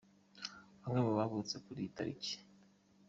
[0.81, 2.35] Bamwe mu bavutse kuri iyi tariki.